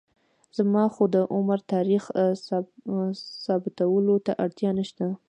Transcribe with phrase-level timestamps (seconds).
[0.57, 2.03] زما خو د عمر تاریخ
[3.45, 5.05] ثابتولو ته اړتیا نشته.